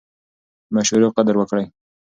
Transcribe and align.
د 0.65 0.69
مشورو 0.75 1.15
قدر 1.17 1.35
وکړئ. 1.37 1.65